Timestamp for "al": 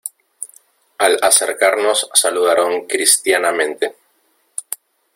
0.97-1.19